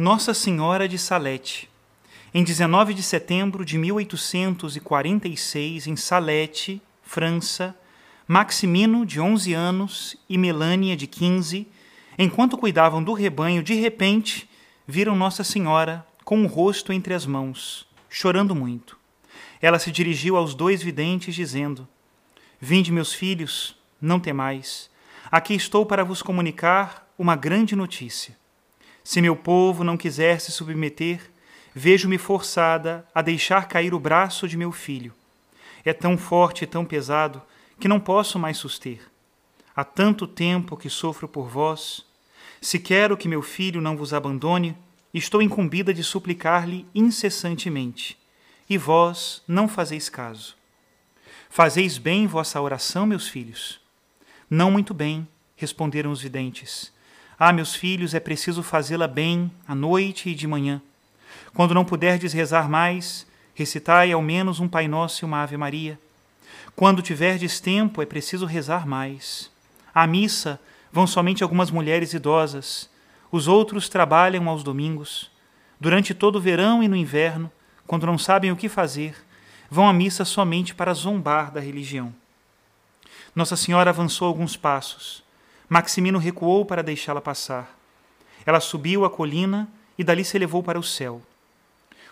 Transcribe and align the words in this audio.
Nossa 0.00 0.32
Senhora 0.32 0.86
de 0.86 0.96
Salete. 0.96 1.68
Em 2.32 2.44
19 2.44 2.94
de 2.94 3.02
setembro 3.02 3.64
de 3.64 3.76
1846, 3.76 5.88
em 5.88 5.96
Salete, 5.96 6.80
França, 7.02 7.74
Maximino, 8.24 9.04
de 9.04 9.20
11 9.20 9.52
anos, 9.54 10.16
e 10.28 10.38
Melânia, 10.38 10.96
de 10.96 11.08
15, 11.08 11.66
enquanto 12.16 12.56
cuidavam 12.56 13.02
do 13.02 13.12
rebanho, 13.12 13.60
de 13.60 13.74
repente 13.74 14.48
viram 14.86 15.16
Nossa 15.16 15.42
Senhora 15.42 16.06
com 16.24 16.44
o 16.44 16.46
rosto 16.46 16.92
entre 16.92 17.12
as 17.12 17.26
mãos, 17.26 17.84
chorando 18.08 18.54
muito. 18.54 18.96
Ela 19.60 19.80
se 19.80 19.90
dirigiu 19.90 20.36
aos 20.36 20.54
dois 20.54 20.80
videntes, 20.80 21.34
dizendo: 21.34 21.88
Vinde, 22.60 22.92
meus 22.92 23.12
filhos, 23.12 23.74
não 24.00 24.20
temais. 24.20 24.88
Aqui 25.28 25.54
estou 25.54 25.84
para 25.84 26.04
vos 26.04 26.22
comunicar 26.22 27.12
uma 27.18 27.34
grande 27.34 27.74
notícia. 27.74 28.37
Se 29.08 29.22
meu 29.22 29.34
povo 29.34 29.82
não 29.82 29.96
quiser 29.96 30.38
se 30.38 30.52
submeter, 30.52 31.30
vejo-me 31.74 32.18
forçada 32.18 33.08
a 33.14 33.22
deixar 33.22 33.66
cair 33.66 33.94
o 33.94 33.98
braço 33.98 34.46
de 34.46 34.54
meu 34.54 34.70
filho. 34.70 35.14
É 35.82 35.94
tão 35.94 36.18
forte 36.18 36.64
e 36.64 36.66
tão 36.66 36.84
pesado 36.84 37.40
que 37.80 37.88
não 37.88 37.98
posso 37.98 38.38
mais 38.38 38.58
suster. 38.58 39.00
Há 39.74 39.82
tanto 39.82 40.26
tempo 40.26 40.76
que 40.76 40.90
sofro 40.90 41.26
por 41.26 41.48
vós. 41.48 42.04
Se 42.60 42.78
quero 42.78 43.16
que 43.16 43.28
meu 43.28 43.40
filho 43.40 43.80
não 43.80 43.96
vos 43.96 44.12
abandone, 44.12 44.76
estou 45.14 45.40
incumbida 45.40 45.94
de 45.94 46.04
suplicar-lhe 46.04 46.86
incessantemente, 46.94 48.18
e 48.68 48.76
vós 48.76 49.42
não 49.48 49.66
fazeis 49.66 50.10
caso. 50.10 50.54
Fazeis 51.48 51.96
bem 51.96 52.26
vossa 52.26 52.60
oração, 52.60 53.06
meus 53.06 53.26
filhos? 53.26 53.80
Não 54.50 54.70
muito 54.70 54.92
bem, 54.92 55.26
responderam 55.56 56.10
os 56.10 56.20
videntes. 56.20 56.92
Ah, 57.40 57.52
meus 57.52 57.72
filhos, 57.72 58.14
é 58.14 58.20
preciso 58.20 58.64
fazê-la 58.64 59.06
bem, 59.06 59.48
à 59.66 59.72
noite 59.72 60.30
e 60.30 60.34
de 60.34 60.44
manhã. 60.46 60.82
Quando 61.54 61.72
não 61.72 61.84
puderdes 61.84 62.32
rezar 62.32 62.68
mais, 62.68 63.24
recitai 63.54 64.10
ao 64.10 64.20
menos 64.20 64.58
um 64.58 64.66
Pai 64.66 64.88
Nosso 64.88 65.24
e 65.24 65.26
uma 65.26 65.42
Ave 65.42 65.56
Maria. 65.56 66.00
Quando 66.74 67.00
tiverdes 67.00 67.60
tempo, 67.60 68.02
é 68.02 68.06
preciso 68.06 68.44
rezar 68.44 68.88
mais. 68.88 69.52
À 69.94 70.04
missa 70.04 70.60
vão 70.92 71.06
somente 71.06 71.44
algumas 71.44 71.70
mulheres 71.70 72.12
idosas. 72.12 72.90
Os 73.30 73.46
outros 73.46 73.88
trabalham 73.88 74.48
aos 74.48 74.64
domingos. 74.64 75.30
Durante 75.78 76.14
todo 76.14 76.36
o 76.36 76.40
verão 76.40 76.82
e 76.82 76.88
no 76.88 76.96
inverno, 76.96 77.50
quando 77.86 78.06
não 78.06 78.18
sabem 78.18 78.50
o 78.50 78.56
que 78.56 78.68
fazer, 78.68 79.14
vão 79.70 79.88
à 79.88 79.92
missa 79.92 80.24
somente 80.24 80.74
para 80.74 80.92
zombar 80.92 81.52
da 81.52 81.60
religião. 81.60 82.12
Nossa 83.32 83.54
Senhora 83.54 83.90
avançou 83.90 84.26
alguns 84.26 84.56
passos. 84.56 85.22
Maximino 85.68 86.18
recuou 86.18 86.64
para 86.64 86.82
deixá-la 86.82 87.20
passar. 87.20 87.76
Ela 88.46 88.60
subiu 88.60 89.04
a 89.04 89.10
colina 89.10 89.68
e 89.98 90.04
dali 90.04 90.24
se 90.24 90.36
elevou 90.36 90.62
para 90.62 90.78
o 90.78 90.82
céu. 90.82 91.20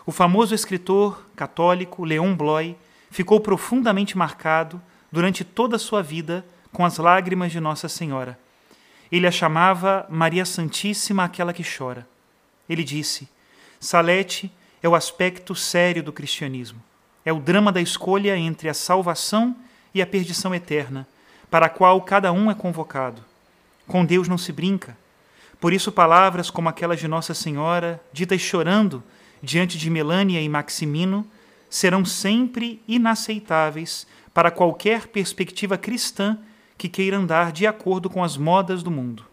O 0.05 0.13
famoso 0.13 0.55
escritor 0.55 1.27
católico 1.35 2.05
Leon 2.05 2.35
Bloy 2.35 2.77
ficou 3.11 3.41
profundamente 3.41 4.17
marcado 4.17 4.81
durante 5.11 5.43
toda 5.45 5.77
a 5.77 5.79
sua 5.79 6.03
vida 6.03 6.45
com 6.73 6.85
as 6.85 6.99
lágrimas 6.99 7.51
de 7.51 7.59
Nossa 7.59 7.89
Senhora. 7.89 8.39
Ele 9.11 9.27
a 9.27 9.31
chamava 9.31 10.07
Maria 10.11 10.45
Santíssima, 10.45 11.25
aquela 11.25 11.53
que 11.53 11.65
chora. 11.65 12.07
Ele 12.69 12.85
disse: 12.85 13.29
Salete 13.81 14.53
é 14.83 14.89
o 14.89 14.95
aspecto 14.95 15.55
sério 15.55 16.03
do 16.03 16.13
cristianismo. 16.13 16.83
É 17.25 17.33
o 17.33 17.41
drama 17.41 17.73
da 17.73 17.81
escolha 17.81 18.37
entre 18.37 18.69
a 18.69 18.75
salvação 18.75 19.57
e 19.95 20.03
a 20.03 20.07
perdição 20.07 20.55
eterna, 20.55 21.07
para 21.51 21.67
a 21.67 21.71
qual 21.71 22.01
cada 22.03 22.31
um 22.33 22.51
é 22.51 22.55
convocado. 22.55 23.25
Com 23.87 24.05
Deus 24.05 24.29
não 24.29 24.39
se 24.39 24.53
brinca. 24.53 24.97
Por 25.61 25.73
isso, 25.73 25.91
palavras 25.91 26.51
como 26.51 26.69
aquelas 26.69 27.01
de 27.01 27.09
Nossa 27.09 27.35
Senhora, 27.35 28.03
ditas 28.13 28.41
chorando 28.41 29.03
diante 29.43 29.79
de 29.79 29.89
Melânia 29.89 30.41
e 30.41 30.49
Maximino, 30.49 31.27
serão 31.71 32.05
sempre 32.05 32.83
inaceitáveis 32.87 34.07
para 34.35 34.51
qualquer 34.51 35.07
perspectiva 35.09 35.79
cristã 35.79 36.39
que 36.77 36.89
queira 36.89 37.17
andar 37.17 37.53
de 37.53 37.67
acordo 37.67 38.11
com 38.11 38.23
as 38.23 38.37
modas 38.37 38.83
do 38.83 38.91
mundo. 38.91 39.25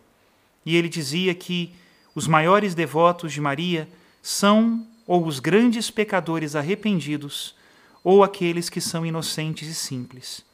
E 0.66 0.75
ele 0.75 0.88
dizia 0.88 1.34
que 1.35 1.74
os 2.16 2.28
maiores 2.28 2.74
devotos 2.74 3.34
de 3.34 3.41
Maria 3.41 3.90
são 4.22 4.88
ou 5.06 5.25
os 5.25 5.40
grandes 5.40 5.91
pecadores 5.91 6.56
arrependidos, 6.56 7.56
ou 8.03 8.24
aqueles 8.24 8.70
que 8.70 8.80
são 8.80 9.06
inocentes 9.06 9.68
e 9.68 9.74
simples. 9.74 10.46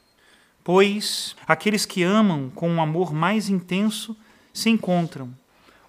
Pois 0.71 1.35
aqueles 1.47 1.83
que 1.83 2.03
amam 2.03 2.51
com 2.53 2.69
um 2.69 2.79
amor 2.79 3.11
mais 3.11 3.49
intenso 3.49 4.15
se 4.53 4.69
encontram, 4.69 5.33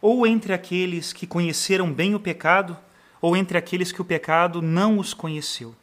ou 0.00 0.26
entre 0.26 0.54
aqueles 0.54 1.12
que 1.12 1.26
conheceram 1.26 1.92
bem 1.92 2.14
o 2.14 2.18
pecado, 2.18 2.74
ou 3.20 3.36
entre 3.36 3.58
aqueles 3.58 3.92
que 3.92 4.00
o 4.00 4.04
pecado 4.06 4.62
não 4.62 4.98
os 4.98 5.12
conheceu. 5.12 5.76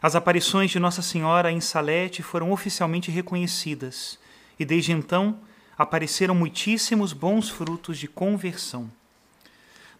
As 0.00 0.16
aparições 0.16 0.70
de 0.70 0.78
Nossa 0.78 1.02
Senhora 1.02 1.52
em 1.52 1.60
Salete 1.60 2.22
foram 2.22 2.50
oficialmente 2.50 3.10
reconhecidas, 3.10 4.18
e 4.58 4.64
desde 4.64 4.92
então 4.92 5.36
apareceram 5.76 6.34
muitíssimos 6.34 7.12
bons 7.12 7.50
frutos 7.50 7.98
de 7.98 8.08
conversão. 8.08 8.90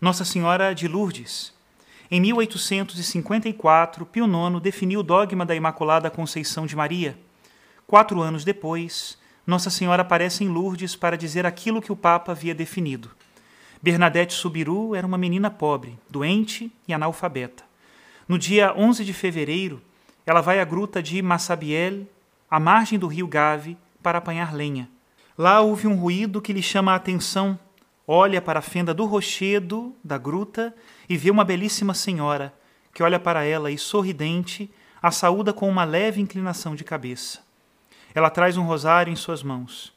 Nossa 0.00 0.24
Senhora 0.24 0.74
de 0.74 0.88
Lourdes. 0.88 1.52
Em 2.10 2.22
1854, 2.22 4.06
Pio 4.06 4.24
IX 4.24 4.62
definiu 4.62 5.00
o 5.00 5.02
dogma 5.02 5.44
da 5.44 5.54
Imaculada 5.54 6.10
Conceição 6.10 6.64
de 6.64 6.74
Maria 6.74 7.18
Quatro 7.86 8.20
anos 8.22 8.44
depois, 8.44 9.18
Nossa 9.46 9.68
Senhora 9.68 10.02
aparece 10.02 10.42
em 10.42 10.48
Lourdes 10.48 10.96
para 10.96 11.18
dizer 11.18 11.44
aquilo 11.44 11.82
que 11.82 11.92
o 11.92 11.96
Papa 11.96 12.32
havia 12.32 12.54
definido. 12.54 13.10
Bernadette 13.82 14.32
Subiru 14.32 14.94
era 14.94 15.06
uma 15.06 15.18
menina 15.18 15.50
pobre, 15.50 15.98
doente 16.08 16.72
e 16.88 16.94
analfabeta. 16.94 17.62
No 18.26 18.38
dia 18.38 18.72
11 18.74 19.04
de 19.04 19.12
fevereiro, 19.12 19.82
ela 20.24 20.40
vai 20.40 20.58
à 20.58 20.64
gruta 20.64 21.02
de 21.02 21.20
Massabielle, 21.20 22.08
à 22.50 22.58
margem 22.58 22.98
do 22.98 23.06
rio 23.06 23.26
Gave, 23.26 23.76
para 24.02 24.16
apanhar 24.16 24.54
lenha. 24.54 24.88
Lá 25.36 25.60
ouve 25.60 25.86
um 25.86 25.96
ruído 25.96 26.40
que 26.40 26.52
lhe 26.52 26.62
chama 26.62 26.92
a 26.92 26.96
atenção. 26.96 27.58
Olha 28.06 28.40
para 28.40 28.60
a 28.60 28.62
fenda 28.62 28.94
do 28.94 29.04
rochedo 29.04 29.94
da 30.02 30.16
gruta 30.16 30.74
e 31.06 31.16
vê 31.16 31.30
uma 31.30 31.44
belíssima 31.44 31.92
senhora 31.92 32.54
que 32.94 33.02
olha 33.02 33.18
para 33.18 33.44
ela 33.44 33.70
e, 33.70 33.76
sorridente, 33.76 34.72
a 35.02 35.10
saúda 35.10 35.52
com 35.52 35.68
uma 35.68 35.84
leve 35.84 36.20
inclinação 36.20 36.74
de 36.74 36.84
cabeça. 36.84 37.40
Ela 38.14 38.30
traz 38.30 38.56
um 38.56 38.64
rosário 38.64 39.12
em 39.12 39.16
suas 39.16 39.42
mãos. 39.42 39.92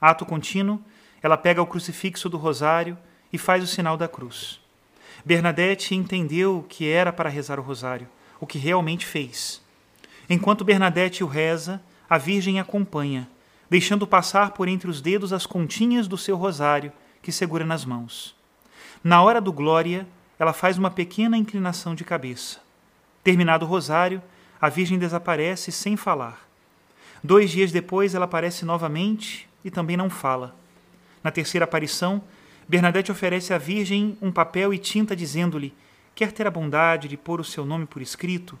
Ato 0.00 0.26
contínuo, 0.26 0.80
ela 1.22 1.36
pega 1.36 1.62
o 1.62 1.66
crucifixo 1.66 2.28
do 2.28 2.36
rosário 2.36 2.98
e 3.32 3.38
faz 3.38 3.62
o 3.62 3.66
sinal 3.66 3.96
da 3.96 4.08
cruz. 4.08 4.60
Bernadette 5.24 5.94
entendeu 5.94 6.64
que 6.68 6.88
era 6.88 7.12
para 7.12 7.28
rezar 7.28 7.58
o 7.58 7.62
rosário, 7.62 8.08
o 8.40 8.46
que 8.46 8.58
realmente 8.58 9.06
fez. 9.06 9.62
Enquanto 10.28 10.64
Bernadette 10.64 11.22
o 11.22 11.26
reza, 11.26 11.80
a 12.08 12.16
Virgem 12.16 12.58
acompanha, 12.58 13.28
deixando 13.68 14.06
passar 14.06 14.50
por 14.52 14.66
entre 14.66 14.90
os 14.90 15.00
dedos 15.00 15.32
as 15.32 15.46
continhas 15.46 16.08
do 16.08 16.16
seu 16.16 16.36
rosário 16.36 16.92
que 17.22 17.30
segura 17.30 17.64
nas 17.64 17.84
mãos. 17.84 18.34
Na 19.04 19.22
hora 19.22 19.40
do 19.40 19.52
Glória, 19.52 20.06
ela 20.38 20.52
faz 20.52 20.78
uma 20.78 20.90
pequena 20.90 21.36
inclinação 21.36 21.94
de 21.94 22.02
cabeça. 22.02 22.60
Terminado 23.22 23.66
o 23.66 23.68
rosário, 23.68 24.22
a 24.60 24.68
Virgem 24.68 24.98
desaparece 24.98 25.70
sem 25.70 25.96
falar. 25.96 26.49
Dois 27.22 27.50
dias 27.50 27.70
depois, 27.70 28.14
ela 28.14 28.24
aparece 28.24 28.64
novamente 28.64 29.48
e 29.64 29.70
também 29.70 29.96
não 29.96 30.08
fala. 30.08 30.56
Na 31.22 31.30
terceira 31.30 31.64
aparição, 31.64 32.22
Bernadette 32.66 33.12
oferece 33.12 33.52
à 33.52 33.58
Virgem 33.58 34.16
um 34.22 34.32
papel 34.32 34.72
e 34.72 34.78
tinta, 34.78 35.14
dizendo-lhe: 35.14 35.74
Quer 36.14 36.32
ter 36.32 36.46
a 36.46 36.50
bondade 36.50 37.08
de 37.08 37.16
pôr 37.16 37.40
o 37.40 37.44
seu 37.44 37.66
nome 37.66 37.84
por 37.84 38.00
escrito? 38.00 38.58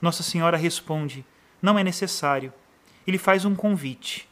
Nossa 0.00 0.22
Senhora 0.22 0.56
responde: 0.56 1.24
Não 1.60 1.78
é 1.78 1.82
necessário. 1.82 2.52
Ele 3.06 3.18
faz 3.18 3.44
um 3.44 3.54
convite. 3.54 4.28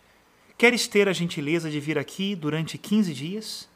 Queres 0.57 0.87
ter 0.87 1.09
a 1.09 1.13
gentileza 1.13 1.71
de 1.71 1.81
vir 1.81 1.99
aqui 1.99 2.35
durante 2.37 2.79
quinze 2.79 3.13
dias? 3.13 3.69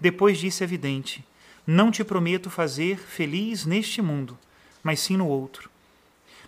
Depois 0.00 0.38
disse 0.38 0.64
a 0.64 0.66
vidente: 0.66 1.24
Não 1.66 1.90
te 1.90 2.02
prometo 2.02 2.50
fazer 2.50 2.98
feliz 2.98 3.64
neste 3.64 4.02
mundo, 4.02 4.36
mas 4.82 5.00
sim 5.00 5.16
no 5.16 5.28
outro. 5.28 5.70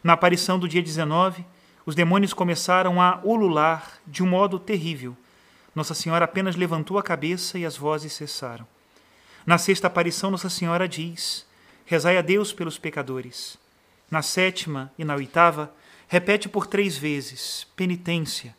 Na 0.02 0.14
aparição 0.14 0.58
do 0.58 0.68
dia 0.68 0.82
19, 0.82 1.44
os 1.88 1.94
demônios 1.94 2.34
começaram 2.34 3.00
a 3.00 3.18
ulular 3.24 3.94
de 4.06 4.22
um 4.22 4.26
modo 4.26 4.58
terrível. 4.58 5.16
Nossa 5.74 5.94
Senhora 5.94 6.26
apenas 6.26 6.54
levantou 6.54 6.98
a 6.98 7.02
cabeça 7.02 7.58
e 7.58 7.64
as 7.64 7.78
vozes 7.78 8.12
cessaram. 8.12 8.66
Na 9.46 9.56
sexta 9.56 9.86
aparição, 9.86 10.30
Nossa 10.30 10.50
Senhora 10.50 10.86
diz: 10.86 11.46
Rezai 11.86 12.18
a 12.18 12.20
Deus 12.20 12.52
pelos 12.52 12.76
pecadores. 12.76 13.56
Na 14.10 14.20
sétima 14.20 14.92
e 14.98 15.04
na 15.04 15.14
oitava, 15.14 15.72
repete 16.08 16.46
por 16.46 16.66
três 16.66 16.98
vezes: 16.98 17.66
penitência. 17.74 18.54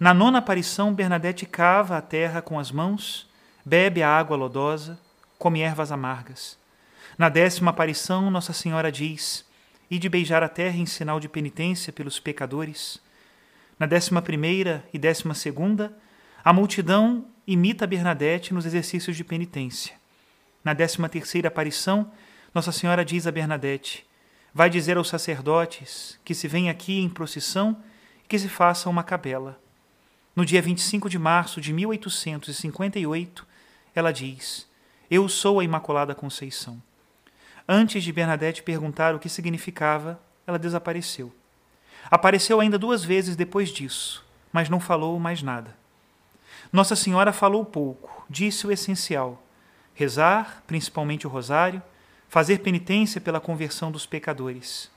Na 0.00 0.14
nona 0.14 0.38
aparição, 0.38 0.94
Bernadette 0.94 1.44
cava 1.44 1.98
a 1.98 2.00
terra 2.00 2.40
com 2.40 2.58
as 2.58 2.72
mãos, 2.72 3.28
bebe 3.62 4.02
a 4.02 4.08
água 4.08 4.38
lodosa, 4.38 4.98
come 5.38 5.60
ervas 5.60 5.92
amargas. 5.92 6.56
Na 7.18 7.28
décima 7.28 7.72
aparição, 7.72 8.30
Nossa 8.30 8.54
Senhora 8.54 8.90
diz: 8.90 9.44
e 9.92 9.98
de 9.98 10.08
beijar 10.08 10.42
a 10.42 10.48
terra 10.48 10.78
em 10.78 10.86
sinal 10.86 11.20
de 11.20 11.28
penitência 11.28 11.92
pelos 11.92 12.18
pecadores. 12.18 12.98
Na 13.78 13.84
décima 13.84 14.22
primeira 14.22 14.82
e 14.90 14.98
décima 14.98 15.34
segunda, 15.34 15.94
a 16.42 16.50
multidão 16.50 17.26
imita 17.46 17.86
Bernadette 17.86 18.54
nos 18.54 18.64
exercícios 18.64 19.14
de 19.14 19.22
penitência. 19.22 19.94
Na 20.64 20.72
décima 20.72 21.10
terceira 21.10 21.48
aparição, 21.48 22.10
Nossa 22.54 22.72
Senhora 22.72 23.04
diz 23.04 23.26
a 23.26 23.30
Bernadette: 23.30 24.06
Vai 24.54 24.70
dizer 24.70 24.96
aos 24.96 25.10
sacerdotes 25.10 26.18
que 26.24 26.34
se 26.34 26.48
vem 26.48 26.70
aqui 26.70 26.98
em 26.98 27.10
procissão 27.10 27.76
e 28.24 28.26
que 28.26 28.38
se 28.38 28.48
faça 28.48 28.88
uma 28.88 29.04
capela. 29.04 29.60
No 30.34 30.46
dia 30.46 30.62
25 30.62 31.10
de 31.10 31.18
março 31.18 31.60
de 31.60 31.70
1858, 31.70 33.46
ela 33.94 34.10
diz: 34.10 34.66
Eu 35.10 35.28
sou 35.28 35.60
a 35.60 35.64
Imaculada 35.64 36.14
Conceição. 36.14 36.82
Antes 37.68 38.02
de 38.02 38.12
Bernadette 38.12 38.62
perguntar 38.62 39.14
o 39.14 39.18
que 39.18 39.28
significava, 39.28 40.20
ela 40.46 40.58
desapareceu. 40.58 41.32
Apareceu 42.10 42.60
ainda 42.60 42.78
duas 42.78 43.04
vezes 43.04 43.36
depois 43.36 43.70
disso, 43.70 44.24
mas 44.52 44.68
não 44.68 44.80
falou 44.80 45.18
mais 45.18 45.42
nada. 45.42 45.76
Nossa 46.72 46.96
Senhora 46.96 47.32
falou 47.32 47.64
pouco, 47.64 48.24
disse 48.28 48.66
o 48.66 48.72
essencial: 48.72 49.42
rezar, 49.94 50.62
principalmente 50.66 51.26
o 51.26 51.30
rosário, 51.30 51.82
fazer 52.28 52.58
penitência 52.60 53.20
pela 53.20 53.40
conversão 53.40 53.92
dos 53.92 54.06
pecadores. 54.06 54.90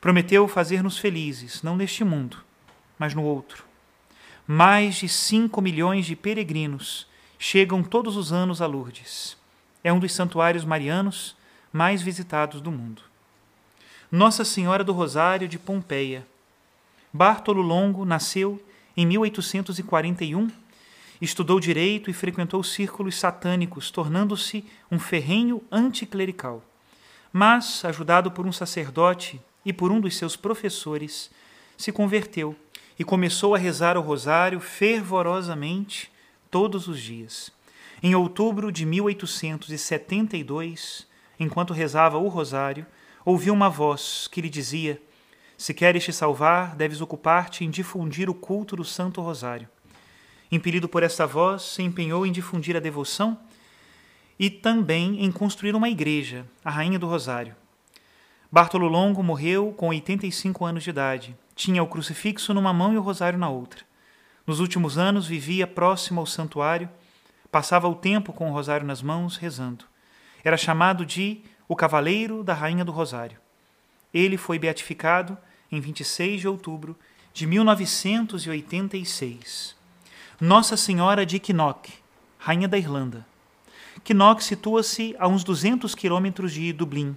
Prometeu 0.00 0.46
fazer-nos 0.46 0.96
felizes, 0.96 1.62
não 1.62 1.76
neste 1.76 2.04
mundo, 2.04 2.38
mas 2.98 3.14
no 3.14 3.24
outro. 3.24 3.64
Mais 4.46 4.94
de 4.94 5.08
cinco 5.08 5.60
milhões 5.60 6.06
de 6.06 6.16
peregrinos 6.16 7.06
chegam 7.38 7.82
todos 7.82 8.16
os 8.16 8.32
anos 8.32 8.62
a 8.62 8.66
Lourdes. 8.66 9.36
É 9.82 9.92
um 9.92 9.98
dos 9.98 10.12
santuários 10.12 10.64
marianos 10.64 11.36
mais 11.72 12.02
visitados 12.02 12.60
do 12.60 12.70
mundo. 12.70 13.02
Nossa 14.10 14.44
Senhora 14.44 14.82
do 14.82 14.92
Rosário 14.92 15.46
de 15.46 15.58
Pompeia. 15.58 16.26
Bartolo 17.12 17.62
Longo 17.62 18.04
nasceu 18.04 18.62
em 18.96 19.06
1841, 19.06 20.48
estudou 21.20 21.60
direito 21.60 22.10
e 22.10 22.12
frequentou 22.12 22.62
círculos 22.62 23.16
satânicos, 23.16 23.90
tornando-se 23.90 24.64
um 24.90 24.98
ferrenho 24.98 25.62
anticlerical. 25.70 26.62
Mas, 27.32 27.84
ajudado 27.84 28.30
por 28.30 28.46
um 28.46 28.52
sacerdote 28.52 29.40
e 29.64 29.72
por 29.72 29.92
um 29.92 30.00
dos 30.00 30.16
seus 30.16 30.36
professores, 30.36 31.30
se 31.76 31.92
converteu 31.92 32.56
e 32.98 33.04
começou 33.04 33.54
a 33.54 33.58
rezar 33.58 33.96
o 33.96 34.00
rosário 34.00 34.58
fervorosamente 34.58 36.10
todos 36.50 36.88
os 36.88 37.00
dias. 37.00 37.52
Em 38.02 38.14
outubro 38.14 38.72
de 38.72 38.86
1872, 38.86 41.06
enquanto 41.38 41.72
rezava 41.72 42.18
o 42.18 42.28
rosário, 42.28 42.86
ouviu 43.24 43.52
uma 43.52 43.68
voz 43.68 44.28
que 44.30 44.40
lhe 44.40 44.48
dizia: 44.48 45.00
Se 45.56 45.72
queres 45.74 46.04
te 46.04 46.12
salvar, 46.12 46.74
deves 46.76 47.00
ocupar-te 47.00 47.64
em 47.64 47.70
difundir 47.70 48.28
o 48.28 48.34
culto 48.34 48.76
do 48.76 48.84
Santo 48.84 49.20
Rosário. 49.20 49.68
Impelido 50.50 50.88
por 50.88 51.02
esta 51.02 51.26
voz, 51.26 51.62
se 51.62 51.82
empenhou 51.82 52.24
em 52.26 52.32
difundir 52.32 52.76
a 52.76 52.80
devoção 52.80 53.38
e 54.38 54.48
também 54.48 55.22
em 55.24 55.30
construir 55.30 55.74
uma 55.74 55.88
igreja, 55.88 56.46
a 56.64 56.70
Rainha 56.70 56.98
do 56.98 57.06
Rosário. 57.06 57.54
Bartolo 58.50 58.88
Longo 58.88 59.22
morreu 59.22 59.74
com 59.76 59.88
85 59.88 60.64
anos 60.64 60.82
de 60.82 60.90
idade. 60.90 61.36
Tinha 61.54 61.82
o 61.82 61.86
crucifixo 61.86 62.54
numa 62.54 62.72
mão 62.72 62.94
e 62.94 62.96
o 62.96 63.02
rosário 63.02 63.38
na 63.38 63.50
outra. 63.50 63.84
Nos 64.46 64.58
últimos 64.58 64.96
anos 64.96 65.26
vivia 65.26 65.66
próximo 65.66 66.20
ao 66.20 66.26
santuário, 66.26 66.88
passava 67.52 67.86
o 67.86 67.94
tempo 67.94 68.32
com 68.32 68.48
o 68.48 68.52
rosário 68.52 68.86
nas 68.86 69.02
mãos, 69.02 69.36
rezando. 69.36 69.84
Era 70.44 70.56
chamado 70.56 71.04
de 71.04 71.40
o 71.66 71.74
Cavaleiro 71.76 72.42
da 72.42 72.54
Rainha 72.54 72.84
do 72.84 72.92
Rosário. 72.92 73.38
Ele 74.12 74.36
foi 74.36 74.58
beatificado 74.58 75.38
em 75.70 75.80
26 75.80 76.40
de 76.40 76.48
outubro 76.48 76.98
de 77.32 77.46
1986. 77.46 79.76
Nossa 80.40 80.76
Senhora 80.76 81.24
de 81.26 81.38
Kinnock, 81.38 81.92
Rainha 82.38 82.66
da 82.66 82.78
Irlanda. 82.78 83.24
Kinnock 84.02 84.42
situa-se 84.42 85.14
a 85.18 85.28
uns 85.28 85.44
200 85.44 85.94
quilômetros 85.94 86.52
de 86.52 86.72
Dublin. 86.72 87.14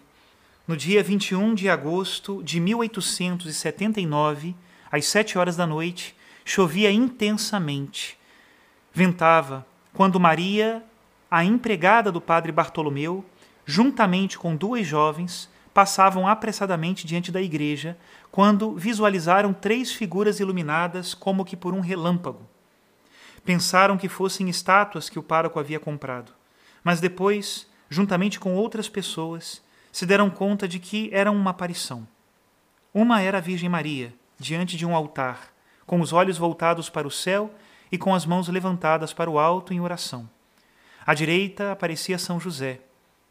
No 0.68 0.76
dia 0.76 1.02
21 1.04 1.54
de 1.54 1.70
agosto 1.70 2.44
de 2.44 2.60
1879, 2.60 4.54
às 4.92 5.06
sete 5.06 5.38
horas 5.38 5.56
da 5.56 5.66
noite, 5.66 6.14
chovia 6.44 6.92
intensamente. 6.92 8.18
Ventava, 8.94 9.66
quando 9.94 10.20
Maria, 10.20 10.84
a 11.32 11.46
empregada 11.46 12.12
do 12.12 12.20
padre 12.20 12.52
Bartolomeu, 12.52 13.24
juntamente 13.66 14.38
com 14.38 14.54
duas 14.54 14.86
jovens, 14.86 15.50
passavam 15.74 16.28
apressadamente 16.28 17.08
diante 17.08 17.32
da 17.32 17.42
igreja 17.42 17.98
quando 18.30 18.76
visualizaram 18.76 19.54
três 19.54 19.94
figuras 19.94 20.42
iluminadas 20.42 21.14
como 21.14 21.46
que 21.46 21.56
por 21.56 21.74
um 21.74 21.80
relâmpago. 21.80 22.46
Pensaram 23.46 23.98
que 23.98 24.10
fossem 24.10 24.50
estátuas 24.50 25.10
que 25.10 25.18
o 25.18 25.24
pároco 25.24 25.58
havia 25.58 25.80
comprado, 25.80 26.34
mas 26.84 27.00
depois, 27.00 27.66
juntamente 27.90 28.38
com 28.38 28.54
outras 28.54 28.90
pessoas, 28.90 29.64
se 29.90 30.06
deram 30.06 30.30
conta 30.30 30.68
de 30.68 30.80
que 30.80 31.10
eram 31.14 31.34
uma 31.34 31.52
aparição. 31.52 32.06
Uma 32.94 33.22
era 33.22 33.38
a 33.38 33.42
Virgem 33.42 33.70
Maria, 33.70 34.14
diante 34.38 34.76
de 34.76 34.86
um 34.86 34.94
altar, 34.94 35.54
com 35.86 36.02
os 36.02 36.12
olhos 36.12 36.38
voltados 36.38 36.90
para 36.90 37.08
o 37.08 37.12
céu 37.12 37.54
e 37.90 37.98
com 37.98 38.14
as 38.14 38.26
mãos 38.26 38.50
levantadas 38.50 39.14
para 39.14 39.30
o 39.30 39.40
alto 39.40 39.74
em 39.74 39.80
oração. 39.80 40.30
À 41.06 41.14
direita 41.14 41.72
aparecia 41.72 42.20
São 42.20 42.40
José, 42.40 42.80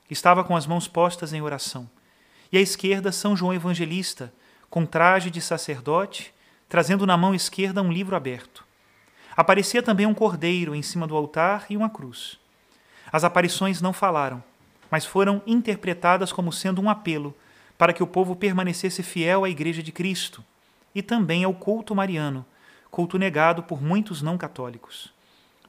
que 0.06 0.12
estava 0.12 0.43
com 0.43 0.56
as 0.56 0.67
mãos 0.67 0.88
postas 0.88 1.32
em 1.32 1.40
oração, 1.40 1.88
e 2.50 2.58
à 2.58 2.61
esquerda 2.61 3.12
São 3.12 3.37
João 3.37 3.55
Evangelista, 3.55 4.32
com 4.69 4.84
traje 4.84 5.31
de 5.31 5.40
sacerdote, 5.40 6.34
trazendo 6.69 7.06
na 7.06 7.17
mão 7.17 7.34
esquerda 7.34 7.81
um 7.81 7.93
livro 7.93 8.17
aberto. 8.17 8.64
Aparecia 9.37 9.82
também 9.82 10.06
um 10.06 10.14
cordeiro 10.14 10.75
em 10.75 10.82
cima 10.82 11.06
do 11.06 11.17
altar 11.17 11.67
e 11.70 11.76
uma 11.76 11.88
cruz. 11.88 12.38
As 13.12 13.22
aparições 13.22 13.81
não 13.81 13.93
falaram, 13.93 14.43
mas 14.90 15.05
foram 15.05 15.40
interpretadas 15.46 16.32
como 16.32 16.52
sendo 16.52 16.81
um 16.81 16.90
apelo 16.90 17.34
para 17.78 17.93
que 17.93 18.02
o 18.02 18.06
povo 18.06 18.34
permanecesse 18.34 19.02
fiel 19.02 19.44
à 19.44 19.49
Igreja 19.49 19.82
de 19.82 19.93
Cristo 19.93 20.44
e 20.94 21.02
também 21.02 21.44
ao 21.44 21.55
culto 21.55 21.94
mariano, 21.94 22.44
culto 22.90 23.17
negado 23.17 23.62
por 23.62 23.81
muitos 23.81 24.20
não 24.20 24.37
católicos. 24.37 25.12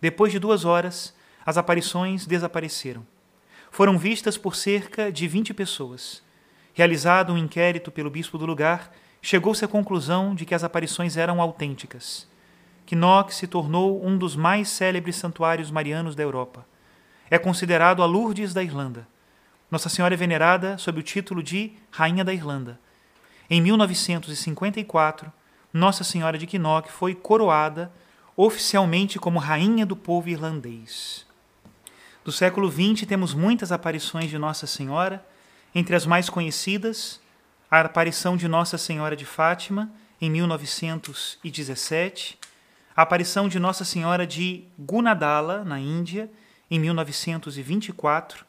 Depois 0.01 0.31
de 0.31 0.39
duas 0.39 0.65
horas, 0.65 1.13
as 1.45 1.57
aparições 1.57 2.25
desapareceram. 2.25 3.05
Foram 3.69 3.97
vistas 3.97 4.37
por 4.37 4.55
cerca 4.55 5.11
de 5.11 5.27
20 5.27 5.53
pessoas. 5.53 6.21
Realizado 6.73 7.33
um 7.33 7.37
inquérito 7.37 7.91
pelo 7.91 8.09
bispo 8.09 8.37
do 8.37 8.45
lugar, 8.45 8.91
chegou-se 9.21 9.63
à 9.63 9.67
conclusão 9.67 10.35
de 10.35 10.45
que 10.45 10.55
as 10.55 10.63
aparições 10.63 11.17
eram 11.17 11.41
autênticas. 11.41 12.29
Knox 12.95 13.35
se 13.35 13.47
tornou 13.47 14.05
um 14.05 14.17
dos 14.17 14.35
mais 14.35 14.69
célebres 14.69 15.15
santuários 15.15 15.71
marianos 15.71 16.15
da 16.15 16.23
Europa. 16.23 16.65
É 17.29 17.37
considerado 17.37 18.03
a 18.03 18.05
Lourdes 18.05 18.53
da 18.53 18.61
Irlanda. 18.61 19.07
Nossa 19.69 19.87
Senhora 19.87 20.13
é 20.13 20.17
venerada 20.17 20.77
sob 20.77 20.99
o 20.99 21.03
título 21.03 21.41
de 21.41 21.71
Rainha 21.89 22.25
da 22.25 22.33
Irlanda. 22.33 22.77
Em 23.49 23.61
1954, 23.61 25.31
Nossa 25.73 26.03
Senhora 26.03 26.37
de 26.37 26.59
Knock 26.59 26.91
foi 26.91 27.15
coroada 27.15 27.91
oficialmente 28.35 29.17
como 29.19 29.39
Rainha 29.39 29.85
do 29.85 29.95
povo 29.95 30.27
irlandês. 30.27 31.25
Do 32.23 32.31
século 32.31 32.71
XX 32.71 33.07
temos 33.07 33.33
muitas 33.33 33.71
aparições 33.71 34.29
de 34.29 34.37
Nossa 34.37 34.67
Senhora, 34.67 35.25
entre 35.73 35.95
as 35.95 36.05
mais 36.05 36.29
conhecidas, 36.29 37.19
a 37.69 37.79
aparição 37.79 38.37
de 38.37 38.47
Nossa 38.47 38.77
Senhora 38.77 39.15
de 39.15 39.25
Fátima 39.25 39.91
em 40.21 40.29
1917, 40.29 42.37
a 42.95 43.01
aparição 43.01 43.47
de 43.47 43.57
Nossa 43.57 43.83
Senhora 43.83 44.27
de 44.27 44.65
Gunadala 44.77 45.63
na 45.63 45.79
Índia 45.79 46.29
em 46.69 46.79
1924, 46.79 48.45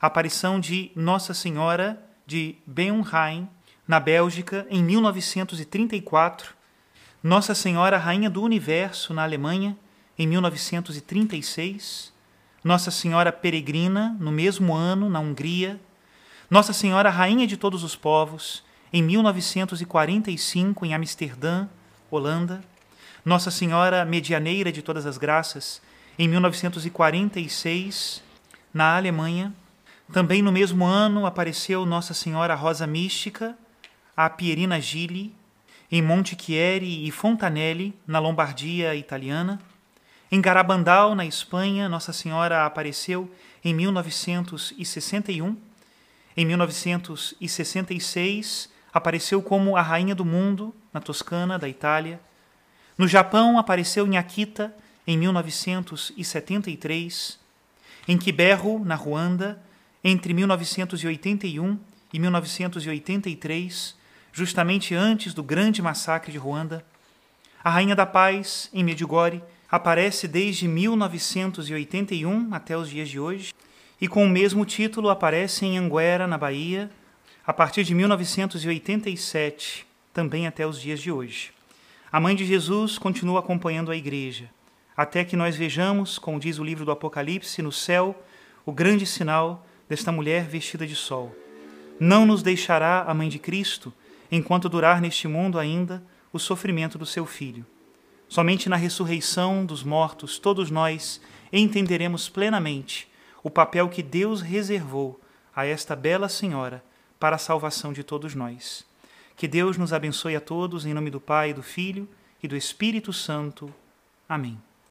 a 0.00 0.08
aparição 0.08 0.58
de 0.58 0.90
Nossa 0.96 1.32
Senhora 1.32 2.02
de 2.26 2.56
Benheim, 2.66 3.48
na 3.86 4.00
Bélgica, 4.00 4.66
em 4.68 4.82
1934, 4.82 6.54
Nossa 7.22 7.54
Senhora 7.54 7.98
Rainha 7.98 8.28
do 8.28 8.42
Universo, 8.42 9.14
na 9.14 9.22
Alemanha, 9.22 9.78
em 10.18 10.26
1936, 10.26 12.12
Nossa 12.62 12.90
Senhora 12.90 13.32
Peregrina, 13.32 14.16
no 14.20 14.30
mesmo 14.30 14.74
ano, 14.74 15.10
na 15.10 15.18
Hungria, 15.18 15.80
Nossa 16.50 16.72
Senhora 16.72 17.10
Rainha 17.10 17.46
de 17.46 17.56
Todos 17.56 17.82
os 17.82 17.96
Povos, 17.96 18.62
em 18.92 19.02
1945, 19.02 20.86
em 20.86 20.94
Amsterdã, 20.94 21.66
Holanda, 22.10 22.62
Nossa 23.24 23.50
Senhora 23.50 24.04
Medianeira 24.04 24.70
de 24.70 24.82
Todas 24.82 25.06
as 25.06 25.18
Graças, 25.18 25.82
em 26.18 26.28
1946, 26.28 28.22
na 28.72 28.96
Alemanha, 28.96 29.52
também 30.12 30.42
no 30.42 30.52
mesmo 30.52 30.84
ano 30.84 31.24
apareceu 31.24 31.86
Nossa 31.86 32.12
Senhora 32.12 32.54
Rosa 32.54 32.86
Mística, 32.86 33.56
a 34.14 34.28
Pierina 34.28 34.78
Gili, 34.78 35.34
em 35.90 36.02
Montichieri 36.02 37.06
e 37.06 37.10
Fontanelli, 37.10 37.94
na 38.06 38.18
Lombardia 38.18 38.94
italiana. 38.94 39.58
Em 40.34 40.40
Garabandal, 40.40 41.14
na 41.14 41.26
Espanha, 41.26 41.90
Nossa 41.90 42.10
Senhora 42.10 42.64
apareceu 42.64 43.30
em 43.62 43.74
1961. 43.74 45.58
Em 46.34 46.46
1966, 46.46 48.70
apareceu 48.94 49.42
como 49.42 49.76
a 49.76 49.82
Rainha 49.82 50.14
do 50.14 50.24
Mundo, 50.24 50.74
na 50.90 51.02
Toscana, 51.02 51.58
da 51.58 51.68
Itália. 51.68 52.18
No 52.96 53.06
Japão, 53.06 53.58
apareceu 53.58 54.06
em 54.06 54.16
Akita, 54.16 54.74
em 55.06 55.18
1973. 55.18 57.38
Em 58.08 58.16
Kibeho, 58.16 58.82
na 58.86 58.94
Ruanda, 58.94 59.62
entre 60.02 60.32
1981 60.32 61.78
e 62.10 62.18
1983, 62.18 63.94
justamente 64.32 64.94
antes 64.94 65.34
do 65.34 65.42
grande 65.42 65.82
massacre 65.82 66.32
de 66.32 66.38
Ruanda. 66.38 66.82
A 67.62 67.68
Rainha 67.68 67.94
da 67.94 68.06
Paz, 68.06 68.70
em 68.72 68.82
Medjugorje, 68.82 69.42
aparece 69.72 70.28
desde 70.28 70.68
1981 70.68 72.52
até 72.52 72.76
os 72.76 72.90
dias 72.90 73.08
de 73.08 73.18
hoje, 73.18 73.54
e 73.98 74.06
com 74.06 74.22
o 74.22 74.28
mesmo 74.28 74.66
título 74.66 75.08
aparece 75.08 75.64
em 75.64 75.78
Anguera, 75.78 76.26
na 76.26 76.36
Bahia, 76.36 76.90
a 77.46 77.54
partir 77.54 77.82
de 77.82 77.94
1987, 77.94 79.86
também 80.12 80.46
até 80.46 80.66
os 80.66 80.78
dias 80.78 81.00
de 81.00 81.10
hoje. 81.10 81.52
A 82.12 82.20
Mãe 82.20 82.36
de 82.36 82.44
Jesus 82.44 82.98
continua 82.98 83.40
acompanhando 83.40 83.90
a 83.90 83.96
Igreja, 83.96 84.50
até 84.94 85.24
que 85.24 85.36
nós 85.36 85.56
vejamos, 85.56 86.18
como 86.18 86.38
diz 86.38 86.58
o 86.58 86.64
livro 86.64 86.84
do 86.84 86.90
Apocalipse, 86.90 87.62
no 87.62 87.72
céu, 87.72 88.22
o 88.66 88.72
grande 88.72 89.06
sinal 89.06 89.66
desta 89.88 90.12
mulher 90.12 90.44
vestida 90.44 90.86
de 90.86 90.94
sol. 90.94 91.34
Não 91.98 92.26
nos 92.26 92.42
deixará 92.42 93.04
a 93.04 93.14
Mãe 93.14 93.30
de 93.30 93.38
Cristo 93.38 93.90
enquanto 94.30 94.68
durar 94.68 95.00
neste 95.00 95.26
mundo 95.26 95.58
ainda 95.58 96.02
o 96.30 96.38
sofrimento 96.38 96.98
do 96.98 97.06
seu 97.06 97.24
Filho. 97.24 97.64
Somente 98.32 98.66
na 98.66 98.76
ressurreição 98.76 99.62
dos 99.66 99.82
mortos, 99.82 100.38
todos 100.38 100.70
nós 100.70 101.20
entenderemos 101.52 102.30
plenamente 102.30 103.06
o 103.42 103.50
papel 103.50 103.90
que 103.90 104.02
Deus 104.02 104.40
reservou 104.40 105.20
a 105.54 105.66
esta 105.66 105.94
bela 105.94 106.30
senhora 106.30 106.82
para 107.20 107.36
a 107.36 107.38
salvação 107.38 107.92
de 107.92 108.02
todos 108.02 108.34
nós. 108.34 108.86
Que 109.36 109.46
Deus 109.46 109.76
nos 109.76 109.92
abençoe 109.92 110.34
a 110.34 110.40
todos, 110.40 110.86
em 110.86 110.94
nome 110.94 111.10
do 111.10 111.20
Pai, 111.20 111.52
do 111.52 111.62
Filho 111.62 112.08
e 112.42 112.48
do 112.48 112.56
Espírito 112.56 113.12
Santo. 113.12 113.70
Amém. 114.26 114.58